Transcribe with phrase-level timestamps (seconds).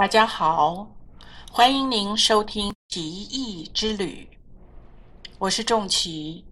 [0.00, 0.90] 大家好，
[1.52, 4.26] 欢迎您收听《奇异之旅》，
[5.38, 6.42] 我是仲奇，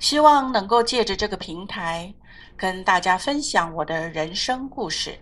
[0.00, 2.12] 希望能够借着这个平台
[2.56, 5.16] 跟大家分享我的人生故事。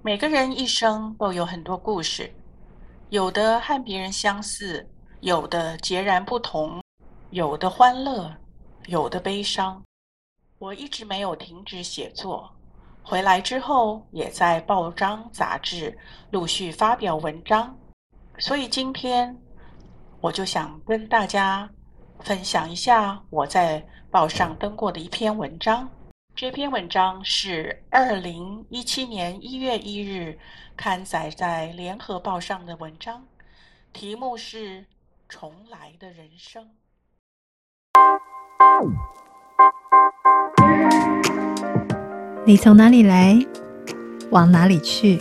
[0.00, 2.32] 每个人一生都有很多故事，
[3.10, 4.88] 有的和别人相似，
[5.20, 6.82] 有的截然不同，
[7.28, 8.34] 有的欢乐，
[8.86, 9.84] 有的悲伤。
[10.58, 12.50] 我一直没有停止写作，
[13.08, 15.96] 回来之后也在报章杂志
[16.30, 17.74] 陆续发表文章，
[18.38, 19.34] 所以今天
[20.20, 21.70] 我就想跟大家
[22.20, 25.88] 分享一下我在报上登过的一篇文章。
[26.36, 30.38] 这篇文章是二零一七年一月一日
[30.76, 33.26] 刊载在《联合报》上的文章，
[33.94, 34.82] 题目是
[35.30, 36.70] 《重来的人生》。
[42.48, 43.38] 你从哪里来，
[44.30, 45.20] 往哪里去？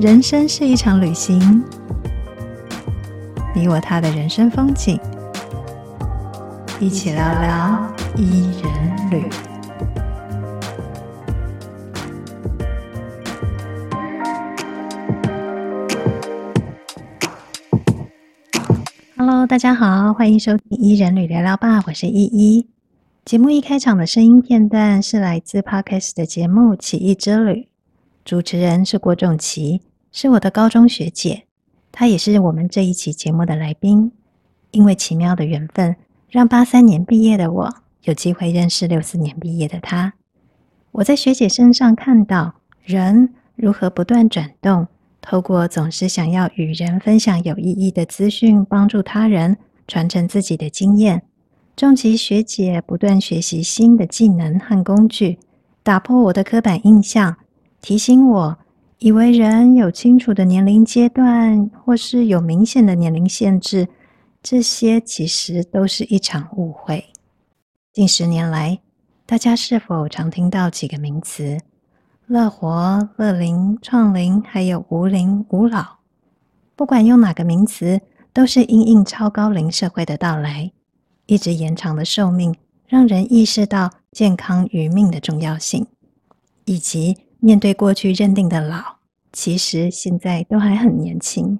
[0.00, 1.62] 人生是一场旅行，
[3.54, 4.98] 你我他的人生风景，
[6.80, 7.94] 一起聊聊。
[8.16, 9.28] 伊人旅。
[19.48, 22.66] 大家好，欢迎收听伊人旅聊聊吧，我是依依。
[23.24, 27.52] 节目一开场的声音片段是来自 Podcast 的节目《奇异之旅》，
[28.24, 31.44] 主持人是郭仲奇，是我的高中学姐，
[31.92, 34.10] 她也是我们这一期节目的来宾。
[34.72, 35.94] 因为奇妙的缘分，
[36.30, 37.74] 让八三年毕业的我。
[38.02, 40.14] 有机会认识六四年毕业的他，
[40.90, 44.88] 我在学姐身上看到人如何不断转动，
[45.20, 49.56] 透过总是想要与人分享有意义的资讯，帮助他人
[49.86, 51.22] 传承自己的经验。
[51.74, 55.38] 仲奇学姐不断学习新的技能和工具，
[55.82, 57.36] 打破我的刻板印象，
[57.80, 58.58] 提醒我
[58.98, 63.88] 以为人有清楚的年龄阶段，或是有明显的年龄限制，
[64.42, 67.06] 这些其实都是一场误会。
[67.92, 68.78] 近十年来，
[69.26, 71.58] 大家是否常听到几个名词：
[72.26, 75.96] 乐活、乐龄、创龄，还有无龄、无老？
[76.76, 78.00] 不管用哪个名词，
[78.32, 80.70] 都是因应超高龄社会的到来，
[81.32, 82.54] 一直延长的寿命，
[82.86, 85.86] 让人意识到健康与命的重要性，
[86.66, 88.96] 以及面对过去认定的老，
[89.32, 91.58] 其实现在都还很年轻。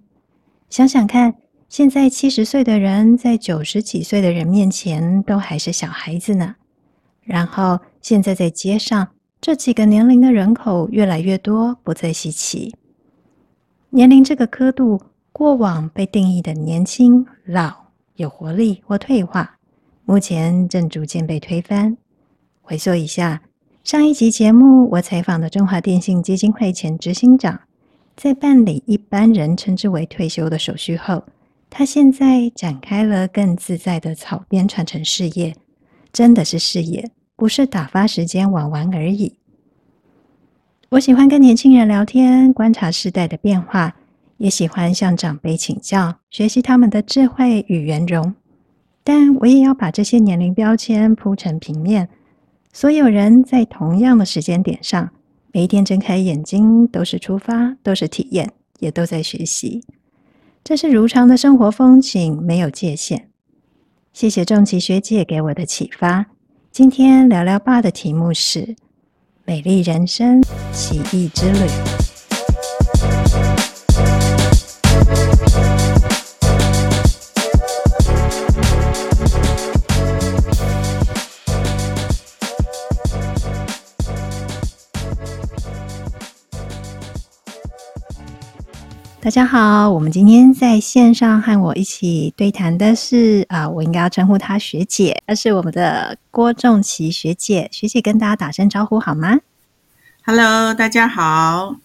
[0.68, 1.34] 想想看。
[1.70, 6.56] 现在七十岁的人，在九十几岁的人面前都还是小孩子呢。
[7.22, 9.08] 然后现在在街上，
[9.40, 12.74] 这几个年龄的人口越来越多，不再稀奇。
[13.88, 15.00] 年龄这个刻度，
[15.32, 17.72] 过往被定义的年轻、老、
[18.16, 19.58] 有活力或退化，
[20.04, 21.96] 目前正逐渐被推翻。
[22.60, 23.42] 回溯一下，
[23.84, 27.60] 上一集节目，我采访的中华电信基金会前执行长，
[28.16, 31.24] 在办理一般人称之为退休的手续后。
[31.70, 35.54] 他现在展开了更自在的草编传承事业，
[36.12, 39.36] 真的是事业，不是打发时间玩玩而已。
[40.90, 43.96] 我喜欢跟年轻人聊天，观察世代的变化，
[44.36, 48.34] 也喜欢向长辈请教，学习他们的智慧与圆融。
[49.04, 52.08] 但我也要把这些年龄标签铺成平面，
[52.72, 55.10] 所有人在同样的时间点上，
[55.52, 59.82] 每一天睁开眼睛都是出发，都是体验，也都在学习。
[60.64, 63.28] 这是如常的生活风景，没有界限。
[64.12, 66.26] 谢谢仲奇学姐给我的启发。
[66.70, 68.60] 今天聊聊爸的题目是
[69.44, 70.40] 《美丽人生
[70.72, 71.58] 奇异之旅》。
[89.22, 97.68] 大家好，我们今天在线上和我一起对谈的是啊，我应该要称呼她学姐，她是我们的郭仲琪学姐。
[97.70, 99.38] 学姐跟大家打声招呼好吗
[100.26, 101.76] ？Hello，大家好，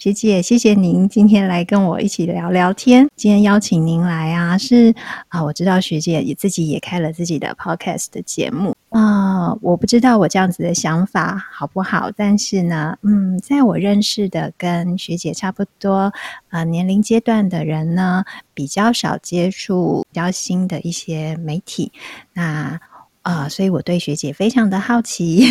[0.00, 3.08] 学姐，谢谢您今天来跟我一起聊聊天。
[3.14, 4.92] 今天邀请您来啊，是
[5.28, 8.74] 啊，我知道学姐也自己也开了自己的 Podcast 的节目。
[8.98, 16.12] 啊、我不知道我这样子的想法好不好，但是呢，嗯，在我认识的跟学姐差不多
[16.50, 18.24] 呃年龄阶段的人呢，
[18.54, 21.92] 比较少接触比较新的一些媒体，
[22.32, 22.42] 那
[23.22, 25.46] 啊、呃，所以我对学姐非常的好奇，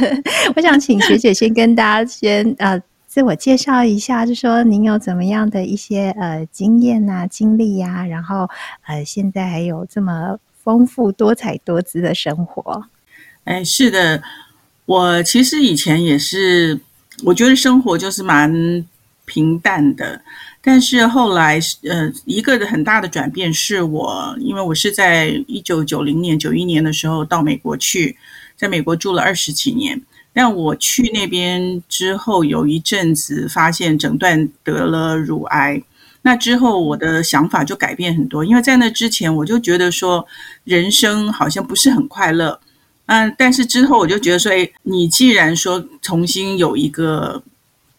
[0.54, 8.46] 我想请学姐先跟大家先呃自我介绍一下，就说您有怎么样的一些呃经验啊、经历呀、啊，然后
[8.86, 10.38] 呃现在还有这么。
[10.70, 12.84] 丰富多彩多姿的生活，
[13.42, 14.22] 哎，是的，
[14.86, 16.78] 我其实以前也是
[17.24, 18.86] 我觉得生活就是蛮
[19.24, 20.22] 平淡的。
[20.62, 28.16] 但是后来，呃，一个很大的转变是我，因为我是在一九九零年、九一年的时候到美国去，
[28.56, 30.00] 在美国住了二十几年。
[30.32, 35.82] 但我去那边之后，有一阵子发现诊断得了乳癌。
[36.22, 40.26] 那之后，我的想法就改变很多，因为在那之前，我就觉得说
[40.64, 42.60] 人生好像不是很快乐。
[43.06, 47.42] 嗯，但是之后我就觉得说，诶，你既然说重新有一个。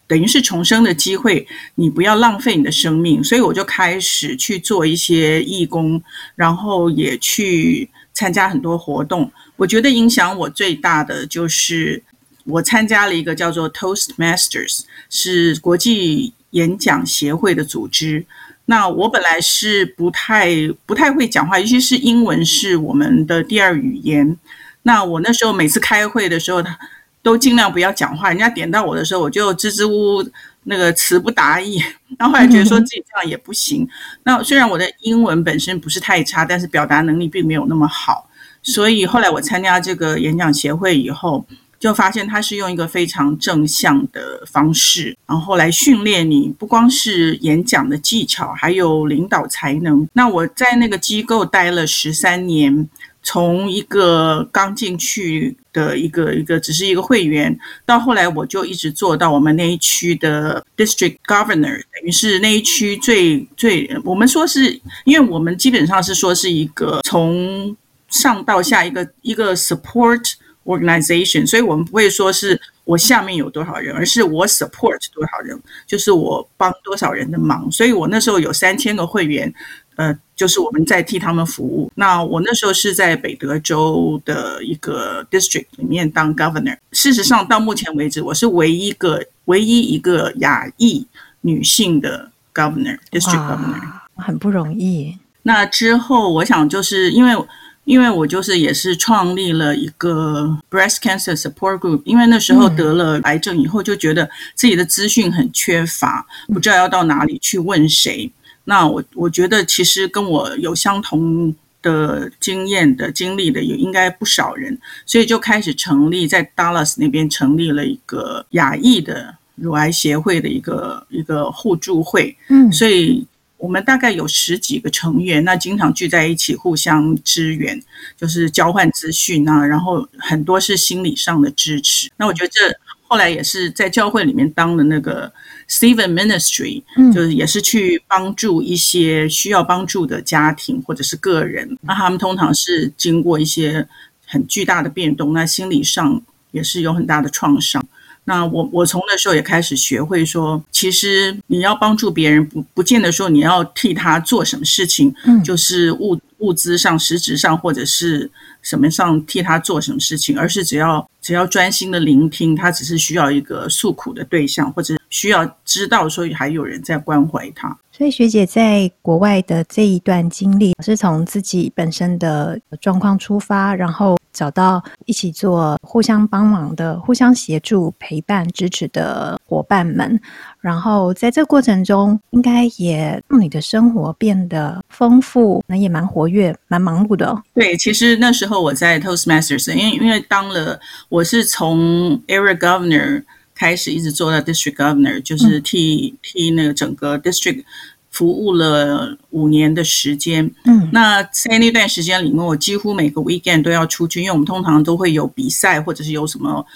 [0.08, 1.46] 等于是重生的机会，
[1.76, 6.02] 你不要浪费你的生命，所以我就开始去做一些义工，
[6.34, 9.32] 然后也去参加很多活动。
[9.56, 12.02] 我觉得影响我最大的就是
[12.44, 18.24] 我参加了一个叫做 Toastmasters，是国际演讲协会的组织。
[18.64, 20.48] 那我本来是不太
[20.86, 24.38] 不太会讲话，尤其是英文是我们的第二语言。
[24.84, 26.78] 那我那时候每次开会的时候，他
[27.22, 30.30] 都尽量不要讲话，人家点到我的时候，我就支支吾吾，
[30.64, 31.78] 那个词不达意。
[32.18, 33.86] 然后后来觉得说自己这样也不行。
[34.22, 38.28] 那虽然我的英文本身不是太差，但是表达能力并没有那么好。
[38.62, 41.44] 所以后来我参加这个演讲协会以后，
[41.82, 50.08] 就发现他是用一个非常正向的方式，然后来训练你，不光是演讲的技巧，还有领导才能。
[50.12, 52.88] 那我在那个机构待了十三年。
[53.24, 57.56] 从一个刚进去的一个一个只是一个会员，
[57.86, 67.76] 到后来我就一直做到我们那一区的 district governor，等于是那一区最最我们说是，因为我们基本上是说是一个从
[68.08, 70.32] 上到下一个一个 support
[70.64, 79.52] organization，所以我们不会说是我下面有多少人，而是我 support 多少人，就是我帮多少人的忙，所以我那时候有三千个会员。
[79.96, 81.92] 呃，就是我们在替他们服务。
[81.96, 86.74] 那我那时候是在北德州的一个 district 里面当 governor。
[86.92, 91.06] 事实上，到目前为止，我是唯一一个唯一一个亚裔
[91.42, 93.82] 女性的 governor，district governor，
[94.16, 95.14] 很不容易。
[95.42, 97.34] 那之后，我想就是因为，
[97.84, 108.30] 因为我就是也是创立了一个 breast cancer support group，因为那时候得了癌症以后，就觉得自己的资讯很缺乏，不知道要到哪里去问谁。
[108.64, 111.52] 那我我觉得其实跟我有相同
[111.82, 122.36] 的经验的经历的也应该不少人，所以就开始成立在 Dallas 那边成立了一个亚裔的乳癌协会的一个一个互助会。
[122.48, 123.26] 嗯，所以
[123.62, 127.80] 我们大概有十几个成员，那经常聚在一起互相支援，
[128.16, 132.10] 就是交换资讯啊，然后很多是心理上的支持。
[132.16, 132.76] 那我觉得这。
[133.12, 135.30] 后来也是在教会里面当了那个
[135.68, 136.82] Stephen Ministry，
[137.12, 141.76] 就是也是去帮助一些需要帮助的家庭或者是个人。
[141.82, 143.86] 那他们通常是经过一些
[144.24, 146.22] 很巨大的变动，那心理上
[146.52, 147.84] 也是有很大的创伤。
[148.24, 155.14] 那我我从那时候也开始学会说，其实你要帮助别人，不不见得说你要替他做什么事情，
[155.44, 158.30] 就是物物资上、实质上或者是。
[158.62, 167.78] 什么上替他做什么事情，而是只要只要专心的聆听，他只是需要一个诉苦的对象，或者需要知道说还有人在关怀他。
[167.92, 180.18] 所以学姐在国外的这一段经历，是从自己本身的状况出发，然后找到一起做互相帮忙的、互相协助、陪伴、支持的伙伴们。
[180.62, 187.42] 然后在这个过程中，应该也让你的生活变得丰富，那也蛮活跃、蛮忙碌的哦。
[187.54, 193.24] 对，其实那时候我在 Toastmasters，因为因为当了我是从 Area Governor。
[193.62, 197.62] 开始一直做到 District Governor，就是替替那个整个 District
[198.10, 200.50] 服务了五年的时间。
[200.64, 206.66] 嗯，那在那段时间里面，我几乎每个 Weekend 都要出去，因为我们通常都会有比赛，或者是有什么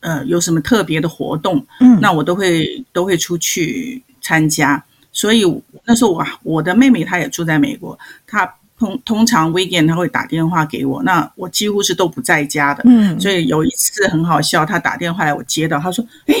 [0.00, 1.62] 呃有什么特别的活动。
[1.80, 4.82] 嗯，那我都会都会出去参加。
[5.12, 5.44] 所以
[5.84, 8.50] 那时候我我的妹妹她也住在美国，她。
[8.82, 16.34] 通通常 weekend 他会打电话给我，那我几乎是都不在家的，嗯，所以有一次很好笑，他打电话来，我接到，他说：“哎，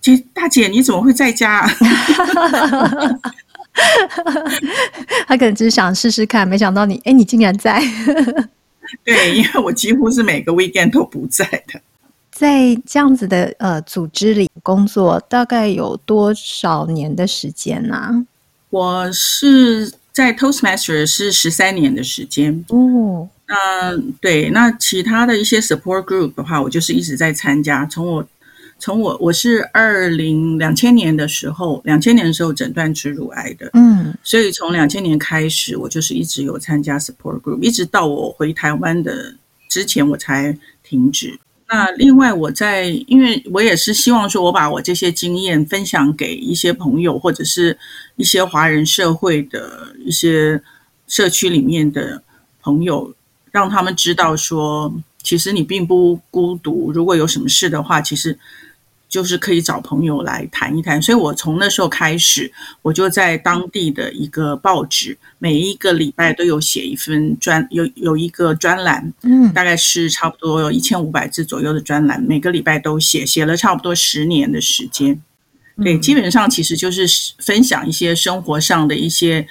[0.00, 1.70] 姐大姐你怎么会在家啊？”
[5.28, 7.80] 他可能只是想试试看，没想到你，哎，你竟然在。
[9.04, 11.80] 对，因为我几乎是每个 weekend 都不在的。
[12.32, 17.94] 在这样子的呃组织里工作，大概有多少年的时间呢？
[17.94, 18.26] 啊？
[18.70, 19.92] 我是。
[20.16, 27.84] 在 Toastmaster 是十三年的时间哦，那对，那其他的一些 support group 的话，我就是一直在参加。
[27.84, 28.26] 从我
[28.78, 39.34] 从我我是二零两千年的时候，两千年的时候诊断出乳癌的，嗯，所以从两千年开始，我就是一直有参加 support group，一直到我回台湾的
[39.68, 41.38] 之前，我才停止。
[41.68, 47.76] 那另外，我在因为我也是希望说，我把我这些经验分享给一些朋友，或者是
[48.16, 50.62] 一些华人社会的一些
[51.08, 52.22] 社区里面的
[52.62, 53.12] 朋友，
[53.50, 56.92] 让他们知道说，其实你并不孤独。
[56.92, 58.38] 如果有什么事的话，其实。
[59.08, 75.20] 就是可以找朋友来谈一谈，所以我从那时候开始，我就在当地的一个报纸，每一个礼拜都有写一份专，有有一个专栏，嗯，大概是差不多有一千五百字左右的专栏，每个礼拜都写，写了差不多十年的时间。
[75.82, 77.06] 对，基本上其实就是
[77.38, 79.46] 分享一些生活上的一些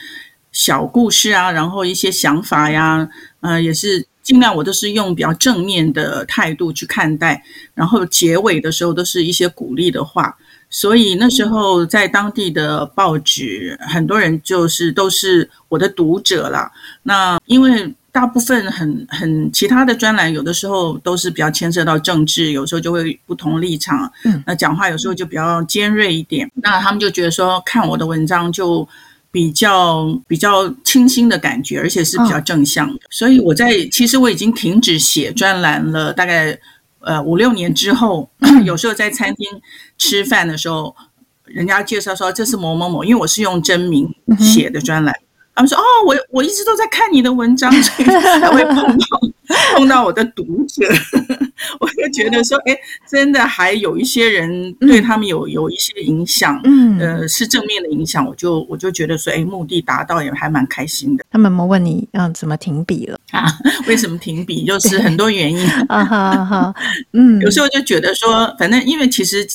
[0.51, 3.09] 小故事啊，然后一些想法呀，
[3.39, 4.05] 呃，也是。
[4.25, 7.41] 尽量我都是用比较正面的态度去看待，
[7.75, 10.36] 然后结尾的时候都是一些鼓励的话。
[10.67, 16.70] 所以那时候在当地的报纸，很多人就是都是我的读者啦。
[17.03, 24.12] 那因为大部分很很其他的专栏，有的时候都是比较牵涉到政治，有时候就会不同立场。
[24.24, 26.51] 嗯，那讲话有时候就比较尖锐一点。
[26.55, 28.89] 那他们就觉得说，看我的文章就。
[29.36, 36.58] 比较比较清新的感觉，而且是比较正向的，哦、所以我在其实我已经停止写专栏了，大概
[37.01, 38.30] 呃五六年之后，
[38.63, 39.46] 有时候在餐厅
[39.98, 40.96] 吃饭的时候，
[41.44, 45.13] 人家介绍说这是某某某，因为我是用真名写的专栏。
[45.13, 45.22] 嗯
[45.58, 48.10] 他们说：“哦，我我一直都在看你的文章，所以
[48.42, 49.06] 才会碰到
[49.75, 50.87] 碰到我的读者。
[51.79, 52.77] 我就觉得说，哎，
[53.09, 58.25] 真的还有一些人对他们有有一些影响，嗯，呃，是正面的影响。
[58.25, 61.25] 我就我就觉得说，哎，目的达到也还蛮开心的。
[61.31, 63.45] 他们问你，嗯，怎么停笔了啊？
[63.87, 64.65] 为什么停笔？
[64.65, 66.75] 就是很多原因 啊，哈哈，
[67.13, 69.47] 嗯，有时候就觉得说，反正因为其实。”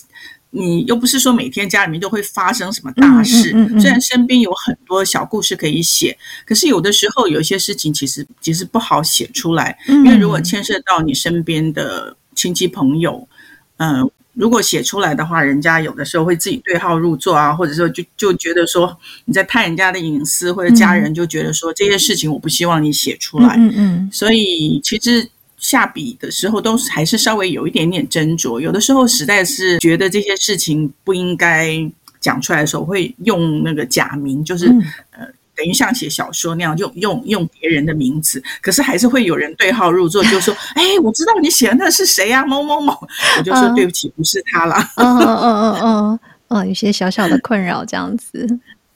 [0.50, 10.40] 你又不是说每天家里面都会发生什么大事，嗯嗯嗯、虽然身边有很多小故事可以写，可是有的时候有一些事情其实其实不好写出来，因为如果。
[10.40, 13.28] 牵涉到你身边的亲戚朋友，
[13.76, 25.28] 嗯、呃，如果写出来的话，人家有的时候会自己对号入座啊，或者说就就觉得说你在探人家的隐私，或者家人就觉得说这些事情我不希望你写出来，嗯嗯，所以其实。
[25.61, 31.79] 下笔的时候都还是稍微有一点点斟酌，有的时候实在是觉得这些事情不应该
[32.19, 42.47] 讲出来的时候，会用那个假名，就是、嗯、呃，等于像写小说那样，用用用别人的名字，可是还是会有人对号入座，就说：“哎，我知道你写的那是谁呀、啊？
[42.47, 42.93] 某某某。
[43.38, 44.90] ”我就说：“对不起，不是他啦。
[44.97, 48.47] 哦”嗯嗯嗯嗯嗯，有些小小的困扰这样子。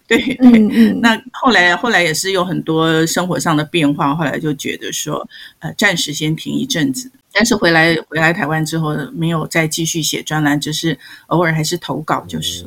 [0.07, 5.27] 对 对，嗯嗯，那后来后来也是有很多生活上的变化，后来就觉得说，
[5.61, 12.65] 呃，暂时先停一阵子，但是回来回来台湾之后，没有再继续写专栏，只是偶尔还是投稿就是。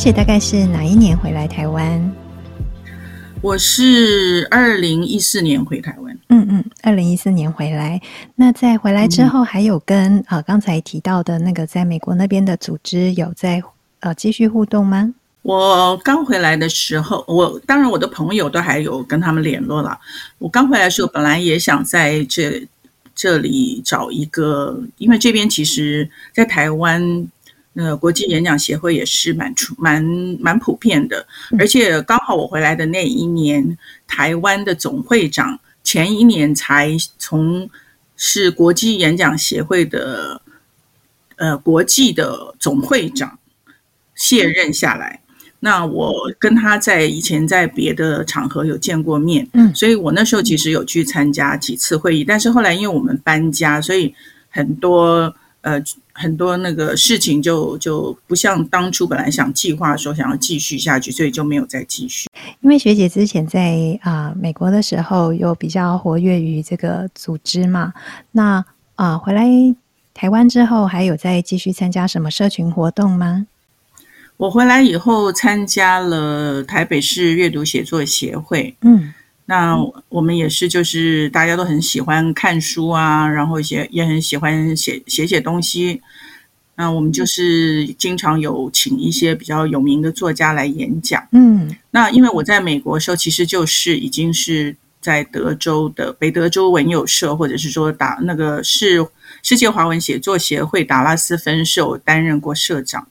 [0.00, 2.10] 且大概是哪一年回来台湾？
[3.42, 6.18] 我是二零一四年回台湾。
[6.30, 8.00] 嗯嗯，二零一四年回来。
[8.34, 13.62] 那在回来之后，还有跟、嗯、呃刚才提到的那个在美国那边的组织有在
[13.98, 15.12] 呃继续互动吗？
[15.42, 19.98] 我刚回来的时候，我当然我的朋友都还有跟他们联络了。
[20.38, 22.66] 我刚回来的时候，本来也想在这
[23.14, 27.28] 这里找一个，因为这边其实，在台湾。
[27.80, 30.04] 呃，国际演讲协会也是蛮出蛮
[30.38, 31.26] 蛮普遍的，
[31.58, 37.70] 而且刚好我回来的那一年，台湾的总会长前一年才从
[38.16, 40.42] 是国际演讲协会的
[41.36, 43.38] 呃国际的总会长
[44.14, 45.18] 卸任下来。
[45.60, 54.14] 那我跟他在以前在别的场合有见过面，嗯，所以我那时候其实有去参加几次会议，但是后来因为我们搬家，所以
[54.50, 55.34] 很多。
[55.62, 62.28] 呃，很多那个事情就就不像当初本来想计划说想要继续下去，所以就没有再继续。
[62.60, 67.92] 因为学姐之前在啊、呃、美国的时候，有比较活跃于这个组织嘛，
[68.32, 68.64] 那
[68.94, 69.46] 啊、呃、回来
[70.14, 73.46] 台湾之后，还有再继续参加什么社群活动吗？
[74.38, 79.12] 我回来以后参加了台北市阅读写作协会，嗯。
[79.50, 79.76] 那
[80.08, 86.00] 我们也是，就是大家都很喜欢看书啊，然后也也很喜欢写写写东西。
[86.76, 91.26] 那我们就是经常有请一些比较有名的作家来演讲。
[91.32, 99.04] 嗯，那因为我在美国的时候，其实就是已经是在德州的北德州文友社，或者是说打那个是
[99.42, 103.04] 世界华文写作协会达拉斯分社担任过社长。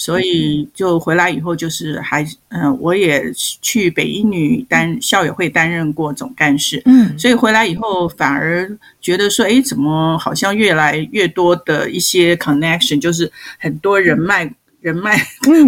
[0.00, 14.50] 所以就回来以后，就是还嗯、呃，我也去北一女担校友会担任过总干事，嗯，所以回来以后反而觉得说，哎，怎么好像越来越多的一些 connection，就是很多人脉。
[14.80, 15.20] 人脉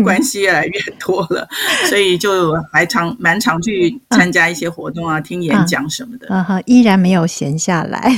[0.02, 6.26] 关系越来越多了，嗯、 所以就还常蛮常去参加一些活动啊，啊听演讲什么的。
[6.31, 8.11] 嗯哼、啊，依然没有闲下来。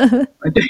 [0.52, 0.62] 对，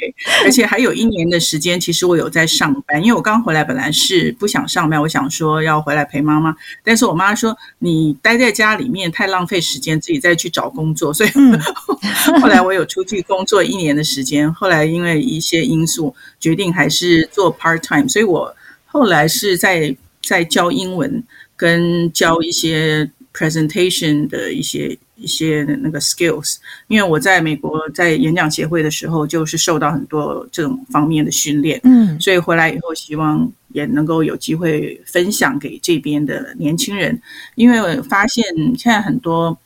[0.44, 11.58] 而且还有一年的时间，其实我有在上班，因为我刚回来本来是不想上班，我想说要回来陪妈妈，但是我妈说你待在家里面太浪费时间，自己再去找工作，所以、嗯、
[12.40, 14.52] 后来我有出去工作一年的时间。
[14.54, 18.54] 后来因为一些因素，决定还是做 part time，所以我。
[18.92, 21.24] 后来是在在教英文，
[21.56, 26.56] 跟教一些 presentation 的一些一些那个 skills。
[26.88, 37.18] 因为我在美国在演讲协会的时候，就是受到很多这种方面的训练，嗯，所以回来以后希望也能够有机会分享给这边的年轻人。
[37.54, 38.44] 因为我发现
[38.76, 39.58] 现在很多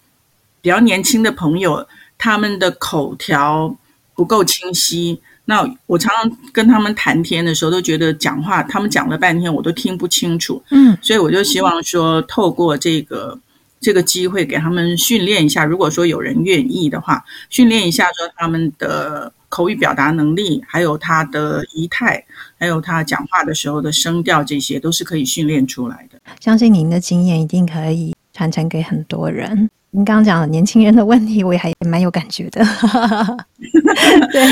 [0.62, 1.84] 比较年轻的朋友，
[2.16, 3.76] 他们的口条
[4.14, 5.20] 不够清晰。
[5.48, 10.62] 那我常常跟他们谈天的时候，都觉得讲话他们讲了半天，我都听不清楚。
[10.70, 13.38] 嗯，所以我就希望说，透过这个
[13.80, 15.64] 这个机会，给他们训练一下。
[15.64, 22.24] 如果说有人愿意的话，训练一下说他们的口语表达能力，还有他的仪态，
[22.58, 26.20] 还有他讲话的时候的声调，这些都是可以训练出来的。
[26.40, 29.70] 相信您的经验一定可以传承给很多人。
[29.92, 32.62] 您刚刚讲的年轻人的问题，我也还蛮有感觉的。
[34.30, 34.46] 对，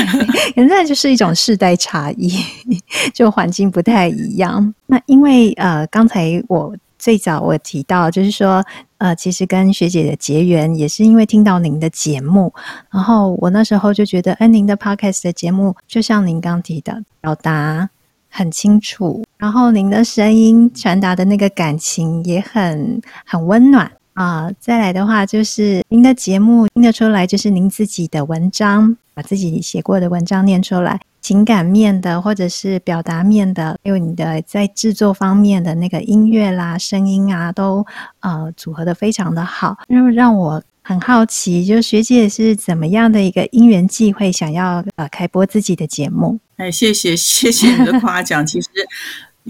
[0.55, 2.31] 现在就是一种世代差异，
[3.13, 4.73] 就环境不太一样。
[4.87, 8.65] 那因为呃，刚才我最早我提到，就是说
[8.97, 12.51] 呃，其实跟学姐的结缘也是因为听到您的节目，
[12.89, 17.87] 然后我那时候就觉得，哎，您的 podcast 的节目就像您刚提的，表达
[18.29, 23.91] 很清楚，然后您的声音传达的那个感情也很很温暖。
[24.15, 37.85] 啊，再来的话就是您的节目听得出来，就是您自己的文章，把自己写过的文章念出来，情感面的或者是表达面的，还有你的在制作方面的那个音乐啦、声音啊，都
[38.21, 46.39] 呃组合的非常的好，让让我很好奇，就学姐是怎么样的一个因缘际会，想要呃开播自己的节目？
[46.55, 48.69] 哎，谢谢谢谢你的夸奖，其实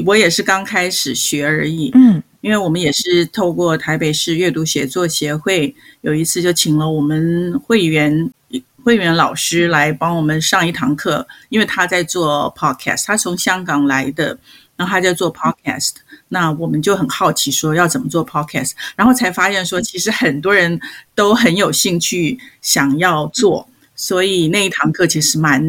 [0.08, 2.23] 我也是刚开始学而已，嗯。
[2.45, 8.29] 因为我们也是透过台北市阅读写作协会，有一次就请了我们会员
[8.84, 14.38] 会员老师来帮我们上一堂课，因为他在做 podcast，他从香港来的，
[14.75, 15.93] 然后他在做 podcast，
[16.27, 20.79] 那我们就很好奇说要怎么做 podcast，然后才发现说其实很多人
[21.15, 25.60] 都很有兴趣想要做，所以那一堂课其实蛮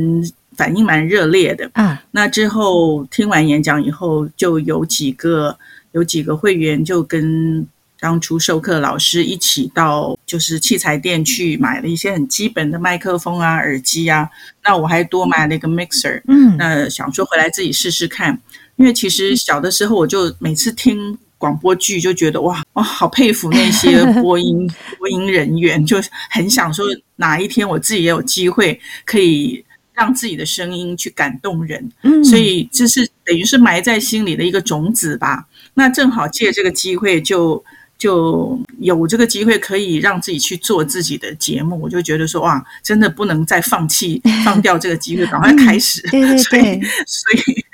[0.54, 2.02] 反应蛮热烈的啊。
[2.10, 5.58] 那之后听完演讲以后，就有几个。
[5.96, 7.66] 有几个会员就跟
[7.98, 14.28] 当初授课老师一起到就是器材店去买了一些很基本的麦克风啊、耳机啊。
[14.62, 18.38] 那我还多买了一个 mixer，嗯，那想说回来自己试试看。
[18.76, 25.96] 因为其实小的时候我就每次听广播剧就觉得哇哇好佩服那些 播音播音人员，就
[26.30, 26.84] 很想说
[27.16, 31.90] 哪一天我自己也有机会可以让自己的声音去感动人。
[32.02, 35.46] 嗯，所以这是等于是埋在心里的一个种子吧。
[35.78, 37.62] 那正好借这个机会就，
[37.98, 46.02] 就就有这个机会可以让自己去做自己的节目，我就觉得说哇，真的不能再放弃 放掉这个机会，赶快开始。
[46.10, 47.64] 对对对，所以所以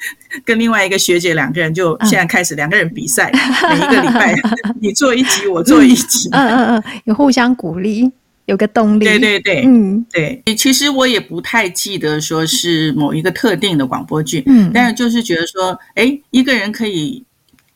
[0.45, 3.33] 跟另外一个学姐两个人就现在开始两个人比赛，
[3.71, 4.35] 每一个礼拜
[4.81, 8.11] 你做一集，我做一集，嗯嗯嗯，有互相鼓励，
[8.47, 9.05] 有个动力。
[9.05, 10.43] 对对对，嗯对。
[10.57, 17.25] 其实我也不太记得说是某一个特定的广播剧，嗯，但是就是觉得说，哎，一个人可以。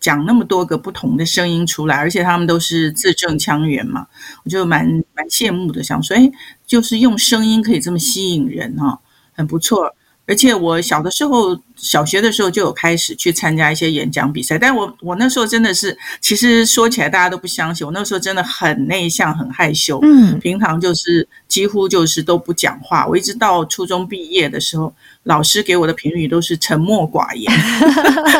[0.06, 4.06] 讲那么多个不同的声音出来，而且他们都是字正腔圆嘛，
[4.44, 6.30] 我就蛮蛮羡慕的，想说，哎，
[6.64, 9.00] 就是用声音可以这么吸引人哈，
[9.32, 9.96] 很不错。
[10.26, 23.06] 而且我小的时候，小学的时候就有开始去参加一些演讲比赛，但我我那时候真的是，其实说起来大家都不相信，我那时候真的很内向、很害羞，嗯，平常就是几乎就是都不讲话。
[23.06, 27.52] 我一直到初中毕业的时候，老师给我的评语都是沉默寡言，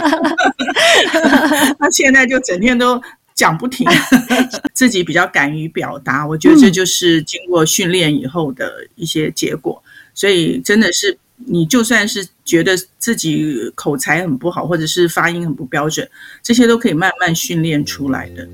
[1.79, 3.01] 那现在就整天都
[3.35, 3.87] 讲不停，
[4.75, 9.81] 自己比较敢于表达，我觉得这就是经过训练以后的一些结果，
[10.15, 11.17] 所以真的是。
[11.45, 16.09] 你就算是觉得自己口才很不好，或者是发音很不标准，
[16.43, 18.49] 这些都可以慢慢训练出来的。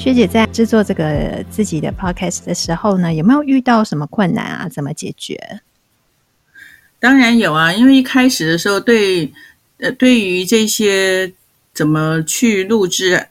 [0.00, 4.66] 学姐在制作这个自己的 podcast 的时候呢，有没有遇到什么困难啊？
[4.66, 5.60] 怎么解决？
[6.98, 9.32] 当然有啊，因为一开始的时候对，对
[9.80, 11.30] 呃，对于这些
[11.74, 13.26] 怎么去录制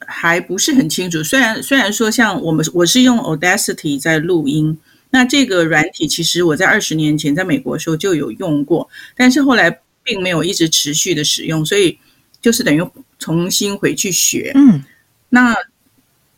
[0.00, 1.24] 还不是很清楚。
[1.24, 8.86] 虽然虽然说像我们我是用 Audacity 在录音，那这个软体其实我在二十年前在美国的时候就有用过，
[9.16, 11.98] 但是后来并没有一直持续的使用，所以
[12.42, 12.86] 就是等于
[13.18, 14.52] 重新回去学。
[14.54, 14.84] 嗯，
[15.30, 15.56] 那。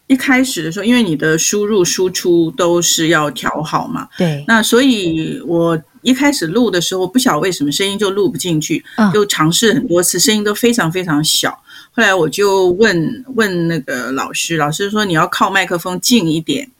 [0.06, 11.50] 一开始的时候，因为你的输入输出都是要调好嘛，对，那所以我一开始录的时候，不晓得为什么声音就录不进去，就尝试很多次，声音都非常非常小。
[11.90, 16.70] 后来我就问问那个老师，老师说你要靠麦克风近一点，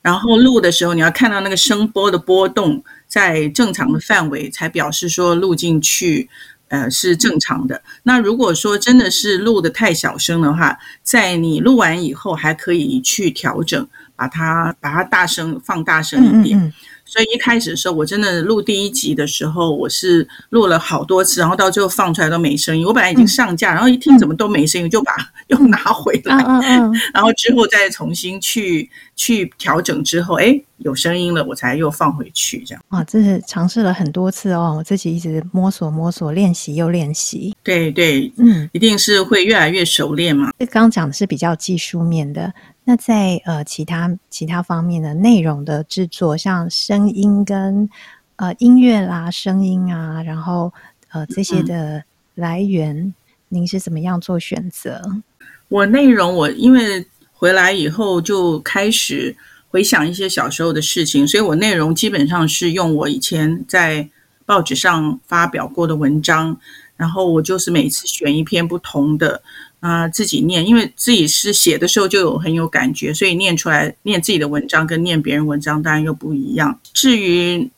[0.00, 6.28] 然后录的时候你要看到那个声波的波动在正常的范围，才表示说录进去。
[6.70, 7.80] 呃，是正常的。
[8.04, 16.58] 那如果说真的是录的太小声的话，在你录完以后还可以去调整，把它把它大声放大声一点。
[16.58, 16.72] 嗯嗯
[17.10, 22.86] 所以一开始的时候，我真的录第一集的时候，我是录了好多次，然后到最后放出来都没声音。
[22.86, 25.12] 我本来已经上架，然后一听怎么都没声音，就把
[25.48, 26.36] 又拿回来，
[27.12, 32.84] 然后之后再重新去去调整之后，哎，有声音了，我才又放回去这样。
[32.88, 37.54] 哇，这是尝试了很多次哦，我自己一直摸索摸索，练习又练习。
[37.62, 40.52] 对对，嗯，一定是会越来越熟练嘛。
[40.58, 42.52] 这刚讲的是比较技术面的。
[42.84, 47.88] 那在呃其他其他方面的内容的制作，像声音跟
[48.36, 50.72] 呃音乐啦、声音啊，然后
[51.10, 52.02] 呃这些的
[52.34, 53.14] 来源，嗯、
[53.48, 55.00] 您是怎么样做选择？
[55.68, 59.36] 我内容我因为回来以后就开始
[59.70, 64.06] 回想一些小时候的事情，所以我内容基本上是用我以前在
[64.44, 66.56] 报纸上发表过的文章，
[66.96, 69.42] 然后我就是每次选一篇不同的。
[69.80, 76.78] 啊、自己念，因为自己是写的时候就有很有感觉，所以念出来念自己的文章跟念别人文章当然又不一样。
[76.92, 77.70] 至于，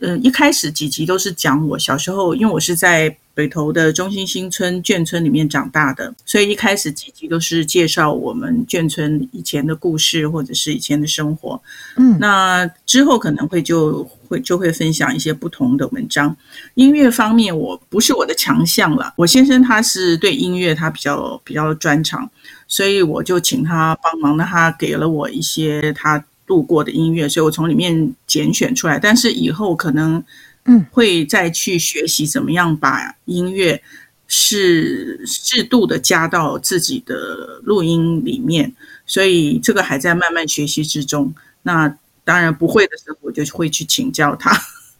[0.00, 11.60] 呃，一开始几集都是讲我小时候，因为我是在北投的中心新村眷村里面长大的，所以一开始几集都是介绍我们眷村以前的故事或者是以前的生活。
[11.96, 14.08] 嗯，那之后可能会就。
[14.28, 16.36] 会就会分享一些不同的文章。
[16.74, 19.14] 音乐方面，我不是我的强项了。
[19.16, 22.30] 我先生他是对音乐他比较比较专长，
[22.66, 24.36] 所以我就请他帮忙。
[24.36, 28.96] 那他给了我一些他度过的音乐，所以我从里面拣选出来。
[28.96, 30.22] 但是以后可能
[30.66, 33.82] 嗯会再去学习怎么样把音乐
[34.28, 38.72] 是适度的加到自己的录音里面，
[39.04, 41.34] 所以这个还在慢慢学习之中。
[41.62, 41.92] 那。
[42.28, 44.54] 当然不会的时候，我就会去请教他。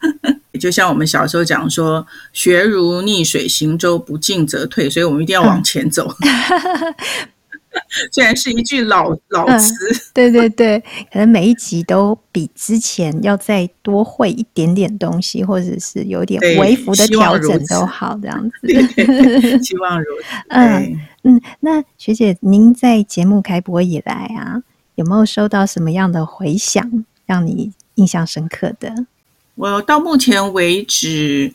[0.58, 6.10] 就像我们小时候讲说“学如逆水行舟，不进则退”，所以我们一定要往前走。
[8.12, 10.78] 虽然是一句老老词， 嗯，对对对，
[11.12, 18.56] 可能每一集都比之前要再多会一点点东西，或者是有点微幅的调整都好，这样子。
[18.62, 20.24] 对对对， 希望如此。
[20.48, 24.62] 嗯嗯，那学姐，您在节目开播以来啊，
[24.94, 27.04] 有没有收到什么样的回响？
[27.26, 29.04] 让你印象深刻的，
[29.54, 31.52] 我到目前为止，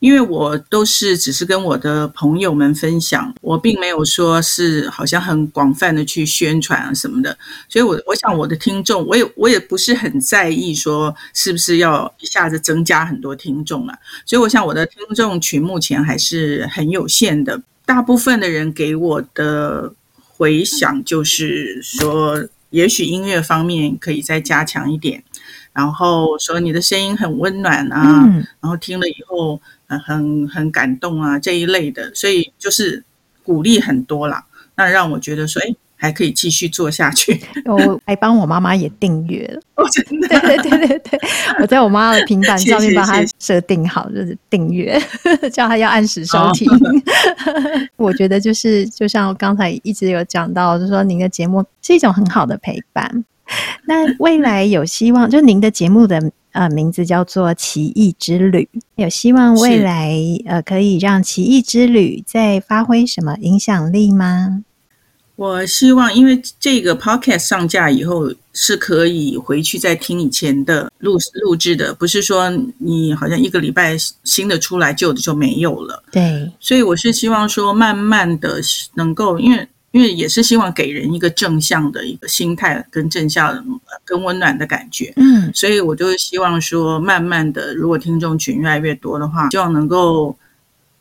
[0.00, 13.94] 因为我都是只是跟我的朋友们分享，我并没有说是好像很广泛的去宣传啊什么的，所以我我想我的听众，我也我也不是很在意说是不是要一下子增加很多听众了，
[14.26, 19.92] 所以我想我的听众群目前还是很有限的，大部分的人给我的
[20.36, 22.48] 回响就是说。
[22.70, 25.24] 也许音乐方面可以再加强一点，
[25.72, 33.02] 然后说你的声音很温暖啊，嗯、然后听了以后很很感动啊这一类的，所以就是
[33.42, 34.44] 鼓励很多啦。
[34.76, 37.40] 那让我觉得说，哎，还可以继续做下去。
[37.66, 41.20] 我还帮我妈妈也订阅了， 哦，真的，对对对对对，
[41.60, 45.00] 我在我妈妈的平板上面帮她设定好，就是订阅，
[45.52, 46.66] 叫她要按时收听。
[46.72, 46.78] 哦、
[47.96, 53.24] 我觉得就是就像我刚才一直有讲到，就是说您的节目是一种很好的陪伴。
[53.86, 64.64] 那未来有希望，就您的节目的呃名字叫做《奇异之旅》，有希望未来呃可以让《奇异之旅》再发挥什么影响力吗？
[65.36, 76.04] 我希望，因为这个 podcast 上架以后是可以回去再听以前的录录制的，不是说你好像一个礼拜新的出来，旧的就没有了。
[76.12, 78.60] 对，所以我是希望说，慢慢的
[78.96, 83.64] 能够，因为因为也是希望给人一个正向的一个心态，跟正向、
[84.04, 85.12] 跟温暖的感觉。
[85.16, 90.36] 嗯，所以我就希望说，慢慢的，如果听众群越来越多的话，希望能够。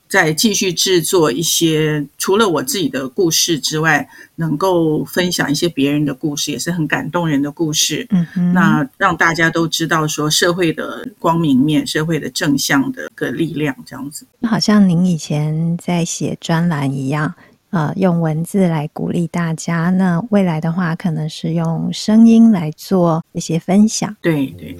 [0.09, 8.07] 再继续制作一些除了我自己的故事之外，能够分享一些别人的故事，也是很感动人的故事。
[8.09, 14.25] 嗯哼，那让大家都知道说社会的光明面、社会的正向的个力量，这样子。
[14.47, 17.31] 好像您以前在写专栏一样，
[17.71, 19.89] 呃，用文字来鼓励大家。
[19.89, 24.15] 那未来的话，可能是用声音来做一些分享。
[24.21, 24.75] 对对。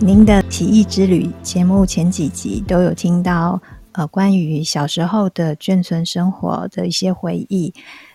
[0.00, 3.60] 您的奇异之旅节目前几集都有听到，
[3.92, 7.72] 呃，关于小时候的眷村生活的一些回忆。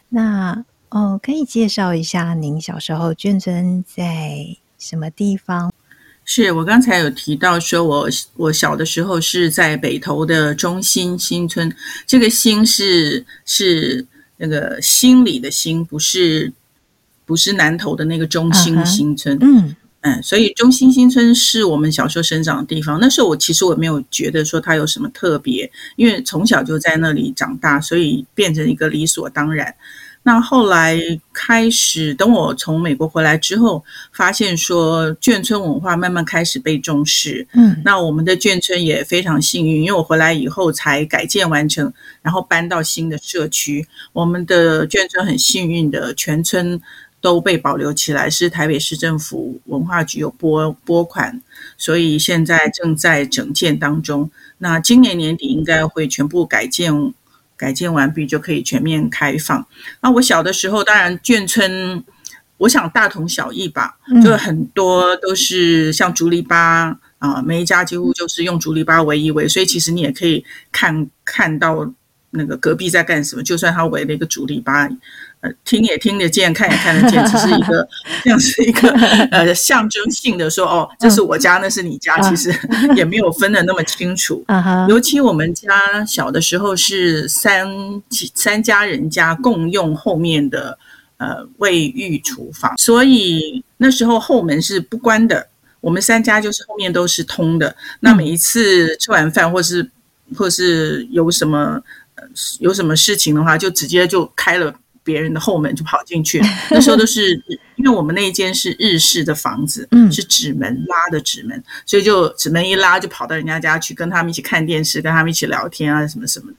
[0.10, 0.52] 那，
[0.90, 4.46] 哦、呃，可以介绍一下您小时候眷村在
[4.78, 5.74] 什么地方？
[6.26, 11.74] 是我刚才有提到说我，我我小的时候是在北投的中心新村，
[12.06, 14.06] 这个“新”是是
[14.38, 16.54] 那个心里的“心”，不是
[17.26, 19.40] 不是南投的那个中心新村。
[19.40, 19.62] Uh huh.
[19.62, 19.76] 嗯。
[20.02, 22.98] 嗯，所以中心新村是我们小时候生长的地方。
[23.02, 29.76] 那时候我其实我没有觉得说它有什么特别，因为从小就在那里长大，所以变成一个理所当然。
[30.24, 31.00] 那后来
[31.34, 33.84] 开始，等我从美国回来之后，
[34.14, 37.46] 发现说眷村文化慢慢开始被重视。
[37.54, 43.86] 嗯，那我们的眷村也非常幸运，因为我回来以后才改建完成，然后搬到新的社区。
[44.14, 46.80] 我们的眷村很幸运的全村。
[47.22, 51.42] 都被保留起来，是台北市政府文化局有拨拨款，
[51.78, 54.30] 所以现在正在整建当中。
[54.60, 57.14] 那今年年底应该会全部改建，
[57.58, 59.66] 改建完毕就可以全面开放。
[60.02, 62.04] 那我小的时候，当然眷村，
[62.58, 71.94] 我想大同小异吧，就很多都是像竹篱笆啊，每一家几乎就是用竹篱笆围一围，所以其实你也可以看看到
[72.32, 74.90] 那个隔壁在干什么，就算他围了一个竹篱笆。
[75.42, 77.88] 呃，听也听得见，看也看得见，只是一个
[78.26, 78.90] 像是一个
[79.32, 82.54] 呃象征性的说，哦，这是我家，那是你家，其实
[82.94, 84.44] 也没有分得那么清楚。
[84.90, 87.66] 尤其我们家小的时候是三
[88.36, 90.78] 三家人家共用后面的
[91.16, 95.48] 呃卫浴厨房，所以那时候后门是不关的，
[95.80, 97.74] 我们三家就是后面都是通的。
[98.02, 99.90] 那每一次吃完饭或是
[100.36, 101.82] 或是有什么呃
[102.60, 104.74] 有什么事情的话，就直接就开了。
[105.02, 107.32] 别人的后门就跑进去，那时候都是
[107.78, 116.52] 因为我们那一间是日式的房子，嗯，是纸门拉的纸门，所以就纸门一拉就跑到人家家去，跟他们一起看电视，跟他们一起聊天啊，什么什么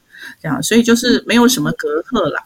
[0.43, 2.43] 这样，所以就是没有什么隔阂了。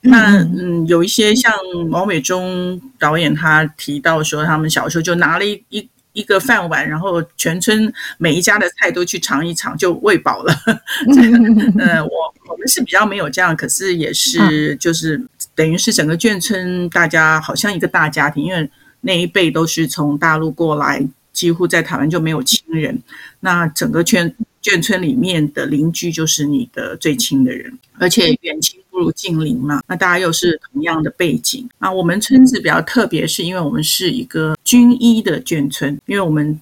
[0.00, 1.52] 那嗯，有一些像
[1.90, 5.86] 毛美忠导演他提到说，他们小时候就拿了一一。
[6.14, 10.54] 一个饭碗，然后全村每一家的菜都去尝一尝，就喂饱了。
[11.80, 15.20] 呃，我我们是比较没有这样，可是也是就是
[15.54, 18.70] 等于是整个眷村大家好像一个大家庭，因为
[19.00, 22.96] 那一辈都是从大陆过来，几乎在台湾就没有亲人。
[23.40, 28.78] 那整个眷眷村里面的邻居就是你的最亲的人，而且远亲。
[28.92, 31.66] 不如近邻嘛，那大家又是同样的背景。
[31.78, 36.60] 啊我们村子比较特别，是因为我们是一个军医的眷村，因为我们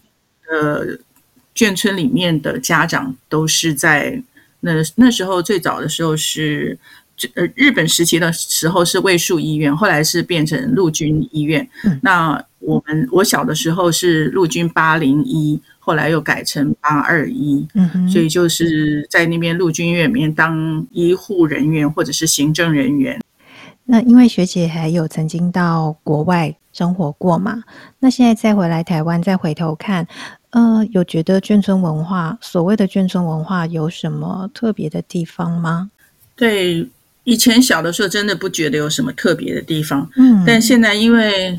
[0.49, 0.97] 呃
[1.53, 4.23] 眷村里面的家长都是在
[4.61, 6.79] 那那时候最早的时候是
[7.35, 11.69] 呃日本时期的时候是卫戍医院，后来是变成陆军医院。
[12.03, 15.61] 那我们我小的时候是陆军八零一。
[15.83, 23.19] 后来又改成八二一，嗯，所以就是在那边陆军医院里面当医护人员或者是行政人员。
[23.87, 27.65] 那因为学姐还有曾经到国外生活过嘛，
[27.99, 30.07] 那现在再回来台湾再回头看，
[30.51, 35.91] 呃，有觉得眷村文化，所谓的眷村文化有什么特别的地方吗？
[36.37, 36.87] 对，
[37.25, 41.59] 以前小的时候真的不觉得有什么特别的地方，嗯，但现在因为。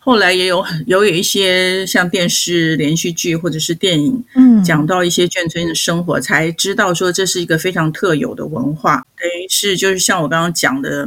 [0.00, 9.04] 后来也有有有一些像电视连续剧或者是电影，嗯，讲到一些眷村的生活，才知道说这是一个非常特有的文化。
[9.18, 11.06] 等于是就是像我刚刚讲的，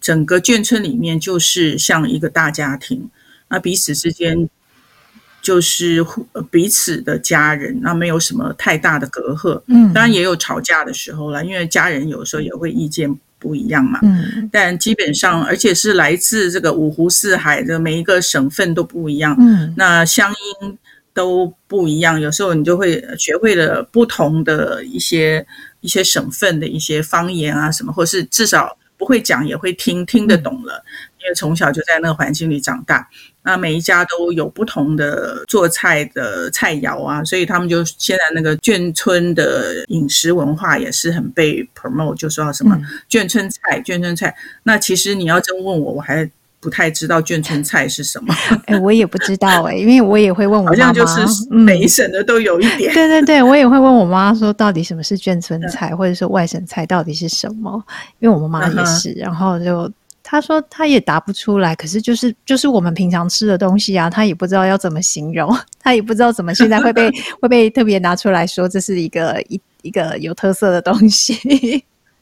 [0.00, 3.08] 整个眷村里面就是像一个大家庭，
[3.48, 4.48] 那彼此之间
[5.40, 6.04] 就是
[6.50, 9.62] 彼此的家人，那没有什么太大的隔阂。
[9.66, 13.18] 嗯，当然也有吵架的时候了，因为家人有时候也会意见。
[13.42, 20.76] 不一样嘛，嗯，但基本上，而且是来自这个五湖四海的每一个省份都不一样，嗯，那乡音
[21.14, 25.46] 都不一样，有时候你就会学会了不同的一些
[25.80, 30.84] 一些省份的一些方言啊什么，或是至少不会讲也会听听得懂了，
[31.22, 33.08] 因为从小就在那个环境里长大。
[33.42, 42.78] 那每一家都有不同的做菜的菜肴啊，所以他们就现在那个眷村的饮食文化也是很被 promote，就说什么
[43.08, 44.34] 眷村菜，眷村菜。
[44.64, 46.30] 那其实你要真问我，我还
[46.60, 48.34] 不太知道眷村菜是什么。
[48.66, 52.92] 哎，我也不知道哎，因为我也会问我妈妈，好像就是每一省的都有一点。
[52.92, 57.82] 对对对， 我也会问我妈说，到底什么是眷村菜，或者说外省菜到底是什么？
[58.20, 59.90] 因为我妈妈也是，然后就。
[60.30, 67.10] 他说他也答不出来，可是就是就是我们平常吃的东西啊，他也不知道要怎么形容， 他也不知道怎么现在会被
[67.42, 71.34] 会被特别拿出来说，这是一个一一个有特色的东西。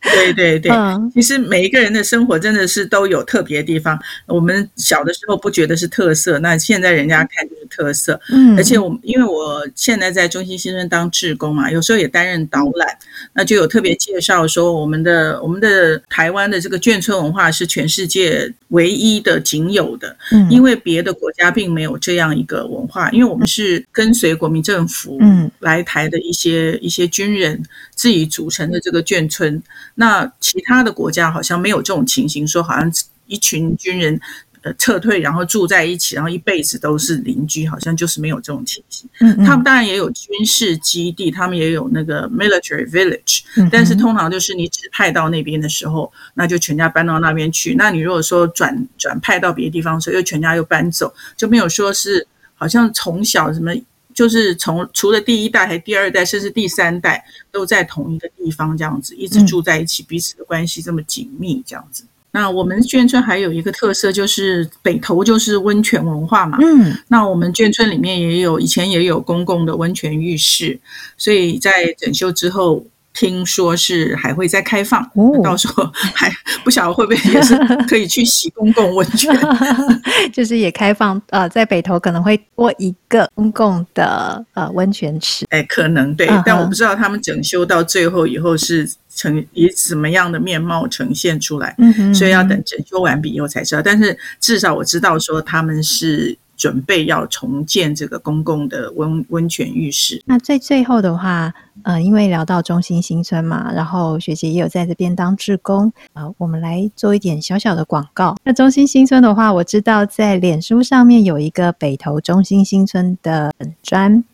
[0.00, 0.72] 对对对，
[1.12, 3.98] 其实每一个人的生活真的是都有特别的地方。
[4.26, 8.20] 我们小的时候不觉得是特色，那现在人家看就是特色。
[8.30, 12.88] 嗯，而且我因为我现在在中心新村当志工嘛，有时候也担任导览，
[13.32, 20.16] 那就有特别介绍说我们的我们的台湾的这个眷村文化是全世界唯一的仅有的，
[20.50, 27.62] 因为别的国家并没有这样一个文化，因为我们是跟随国民政府嗯来台的一些一些军人
[27.94, 29.62] 自己组成的这个眷村。
[29.94, 32.90] 那其他的国家好像没有这种情形，说好像
[33.26, 34.18] 一群军人
[34.62, 39.08] 呃撤退，然后住在一起，然后一辈子都是邻居，好像就是没有这种情形。
[39.20, 47.74] 嗯，他们当然也有军事基地，他们也有那个 military village，但是通常就是你指派到那边的时候，那就全家搬到那边去。
[47.74, 53.72] 那你如果说转转派到别的地方的时候，又全家又搬走，就没有说是好像从小什么。
[54.14, 62.02] 就是从除了第一代，还第二代，甚至第三代都在同一个地方，这样子一直住在一起，彼此的关系这么紧密，这样子。
[62.38, 66.56] 那我们眷村还有一个特色，就是北投就是温泉文化嘛。
[66.60, 70.78] 嗯，那我们眷村里面也有，以前也有公共的温泉浴室，
[71.16, 72.86] 所以在整修之后。
[73.18, 76.30] 听说是还会再开放，哦、到时候还
[76.62, 77.56] 不晓得会不会也是
[77.88, 79.36] 可以去洗公共温泉，
[80.32, 93.82] 就是也开放呃，在北投可能会多一个公共的呃温泉池，哎，可能对，嗯、但我不知道他们整修到最后以后是呈以什么样的面貌呈现出来，嗯哼，所以要等整修完毕以后才知道。
[93.82, 96.38] 但是至少我知道说他们是。
[96.58, 100.20] 准备要重建这个公共的温温泉浴室。
[100.26, 108.36] 那在最后的话，呃，因为聊到中心新村嘛，然后学姐也有在这边当志工，呃，我们来做一点小小的广告。
[108.42, 114.24] 那中心新村的话，我知道在脸书上面有一个北投中心新村的粉专。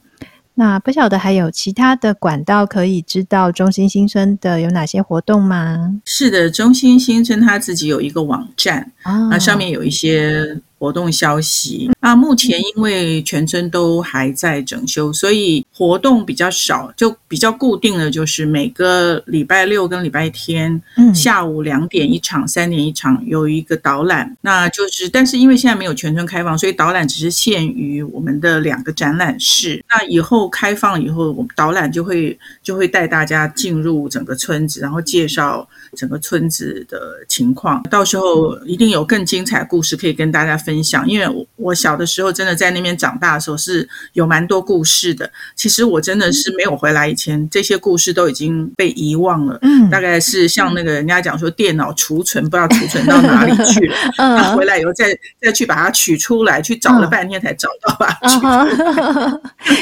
[0.56, 6.00] 那不晓得还有其他的管道可以知道中心新村的有哪些活动吗？
[6.04, 10.58] 是的，中心新村他自己有一个网站，哦、那上面有一些。
[10.84, 24.36] 活动消息，那目前因为全村都还在整修，所以活动比较少，就比较固定的就是每个礼拜六跟礼拜天，嗯，下午两点一场，三点一场，有一个导览。
[24.42, 29.82] 那就是，但是因为现在没有全村开放，所以导览只是限于我们的两个展览室。
[29.88, 35.66] 那以后开放以后，我们导览就会就会带大家进入整个村子，然后介绍
[35.96, 37.82] 整个村子的情况。
[37.84, 40.73] 到时候一定有更精彩的故事可以跟大家分享。
[40.74, 45.30] 分享，因为我我小的时候真的在那边长大的时候是有蛮多故事的。
[45.54, 49.56] 其实我真的是没有回来以前，这些故事都已经被遗忘了。
[49.62, 58.18] 嗯，大概是像那个人家讲说电脑储存不知道储存到哪里去了， 嗯，回来以后再再去把它取出来，去找了半天才找到吧。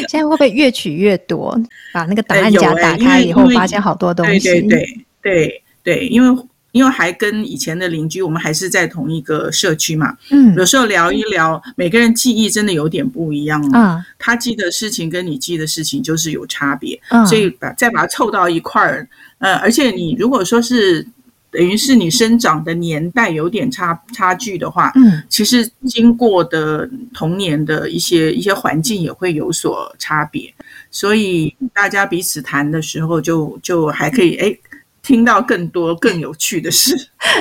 [0.08, 1.58] 现在会不会越取越多？
[1.94, 4.40] 把那个档案夹打开以后，发现好多东西。
[4.40, 6.42] 对对对对对，因为。
[6.72, 10.16] 因为还跟以前的邻居，我们还是在同一个社区嘛。
[10.30, 13.62] 嗯，有时候聊一聊，每个人记忆真的有点不一样。
[13.74, 16.98] 嗯，他记的事情跟你记的事情就是有差别。
[17.10, 19.06] 嗯，所以把再把它凑到一块儿，
[19.38, 21.06] 呃，而且你如果说是
[21.50, 30.52] 等于是你生长的年代有点差差距的话，嗯，其实经过的童年的一些一些环境也会有所差别。
[30.90, 34.56] 所以大家彼此谈的时候就，就就还可以哎。
[35.02, 36.94] 听到更多更有趣的事，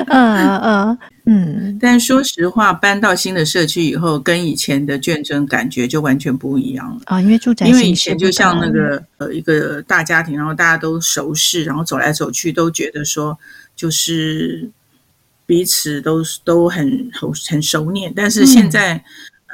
[0.08, 7.20] 嗯嗯嗯， 但说实话，搬到新的社区以后，跟以前的眷村感觉就完全不一样了啊！
[7.20, 13.38] 因为住宅，因为以前就像那个呃一个大家庭，然后大家都熟识，然后走来走去都觉得说
[13.76, 14.68] 就是
[15.46, 18.12] 彼此都都很很很熟念。
[18.14, 19.04] 但是现在，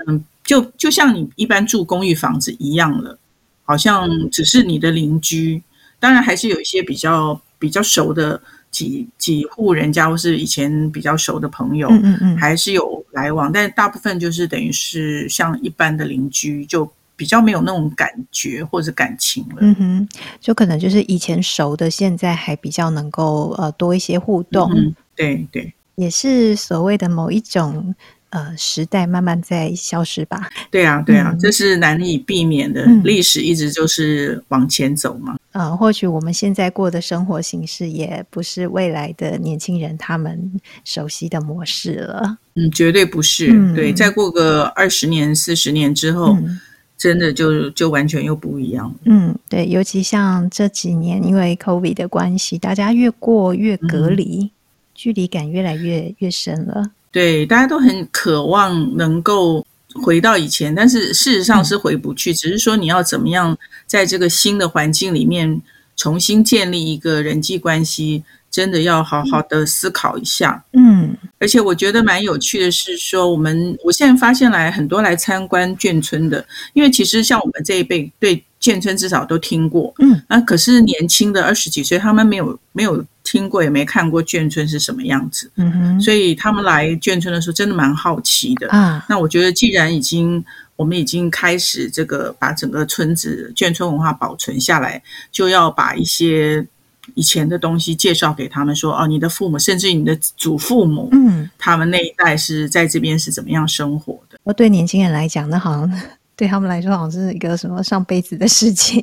[0.07, 3.19] 嗯，就就像你一般住公寓房子一样了，
[3.65, 5.63] 好像只是你的邻居，
[6.01, 7.39] 当然还是有一些比较。
[7.59, 8.41] 比较熟的
[8.71, 19.57] 几几户人家，或是以前比较熟的朋友，嗯嗯嗯，还是有来往，但大部分就是等于是像一般的邻居，就比较没有那种感觉或者感情了。
[19.61, 20.09] 嗯哼，
[20.41, 24.71] 就可能就是以前熟的，现在还比较能够呃多一些互动。
[24.75, 25.73] 嗯，对对。
[25.97, 27.93] 也是所谓的某一种
[28.31, 30.49] 呃时代慢慢在消失吧？
[30.71, 35.37] 对啊，对啊，嗯、这是难以避免的，嗯、历史一直就是往前走嘛。
[35.53, 42.39] 呃，或许我们现在过的生活形式也不是未来的年轻人他们熟悉的模式了。
[42.55, 43.53] 嗯，绝对不是。
[43.53, 46.35] 嗯、对，再过个二十年、四十年之后。
[46.35, 46.61] 嗯
[46.99, 48.95] 真的就就完全又不一样了。
[49.05, 54.51] 嗯，对，尤其像这几年，因为 COVID 的关系，大家越过越隔离，嗯、
[54.97, 56.91] 距离感越来越越深了。
[57.11, 63.57] 对，大家都很渴望能够回到以前，但是事实上是回不去，嗯、只是说你要怎么样
[63.87, 65.61] 在这个新的环境里面
[65.97, 68.25] 重新建立一个人际关系。
[68.51, 76.43] 真的要好好的思考一下，嗯，而且我觉得蛮有趣的是说，我们我现在发现来很多来参观眷村的，
[76.73, 89.05] 因为其实像我们这一辈对眷村至少都听过，嗯，啊，可是年轻的二十几岁，他们没有没有听过，也没看过眷村是什么样子，嗯哼，所以他们来眷村的时候真的蛮好奇的啊。
[89.09, 90.43] 那我觉得既然已经
[90.77, 96.67] 我们已经开始这个把整个村子眷村文化保存下来，就要把一些。
[97.15, 104.39] 以前的东西介绍给他们说哦，你的父母甚至你的祖父母，嗯，他们那一代是在这边是怎么样生活的？
[104.43, 105.91] 我对年轻人来讲，那好像
[106.37, 109.03] 对他们来说好像是一个什么上辈子的事情，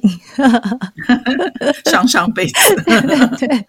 [1.90, 2.54] 上上辈子，
[3.40, 3.66] 对。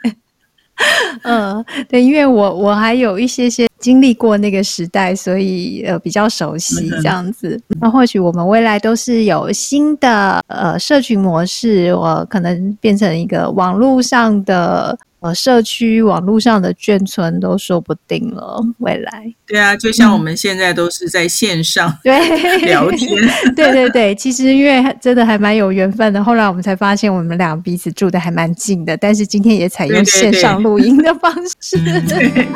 [1.23, 7.61] 嗯，对，因为我我还有一些些经历过那个时代，所以呃比较熟悉这样子。
[7.81, 14.99] 那、嗯、或许我们未来都是有新的呃社群模式，我可能变成一个网络上的。
[15.27, 18.63] 呃，社区网络上的眷村都说不定了。
[18.79, 22.19] 未来，对啊，就像我们现在都是在线上对
[22.67, 23.11] 聊天，
[23.57, 24.15] 对对对。
[24.15, 31.77] 其实因为真的还蛮有缘分的，后来我们才发现我们俩彼此住的还蛮近的，但是今天也采用线上录音的方式。
[31.79, 32.47] 对对对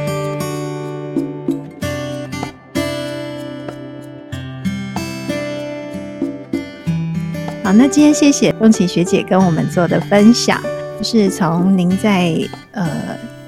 [7.64, 10.60] 好，那今天谢谢钟晴学姐跟我们做的分享，
[10.98, 12.38] 就是从您在
[12.72, 12.86] 呃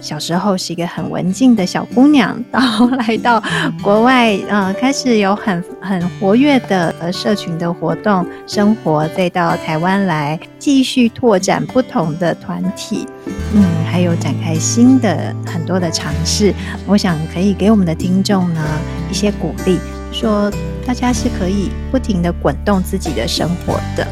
[0.00, 2.58] 小时候是一个很文静的小姑娘，到
[2.96, 3.42] 来到
[3.82, 13.06] 国外呃开始有很很活跃的呃社群的活动生活，再到台湾来继续拓展不同的团体，
[13.52, 16.54] 嗯，还有展开新的很多的尝试，
[16.86, 18.62] 我想可以给我们的听众呢
[19.10, 19.78] 一些鼓励。
[20.18, 20.50] 说
[20.86, 24.06] 大家是可以不停的滚动自己的生活的。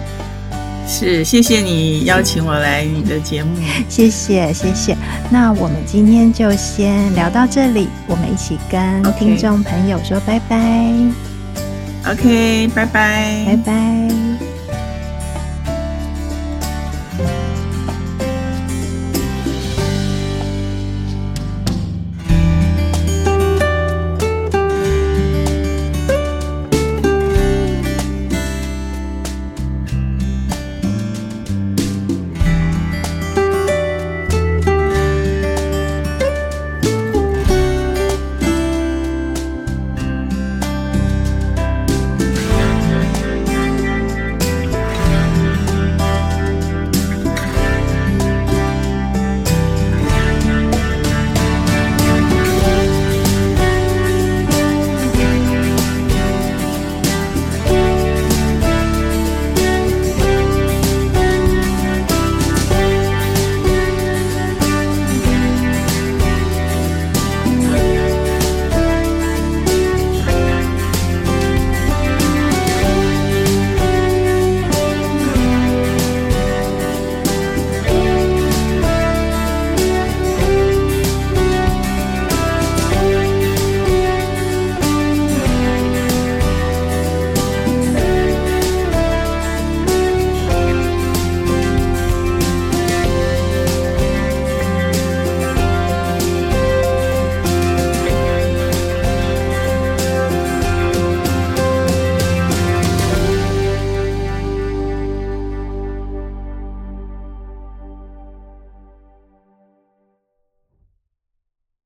[0.86, 3.56] 是，谢谢你邀请我来你的节目，
[3.88, 4.94] 谢谢谢谢。
[5.30, 10.92] 那我们今天就先聊到这里，我们一起跟听众朋友说拜拜。
[12.06, 14.33] OK，拜拜，拜拜。